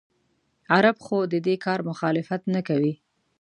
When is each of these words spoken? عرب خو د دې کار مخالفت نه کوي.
عرب 0.73 0.97
خو 1.05 1.17
د 1.31 1.35
دې 1.45 1.55
کار 1.65 1.79
مخالفت 1.89 2.41
نه 2.53 2.61
کوي. 2.67 2.93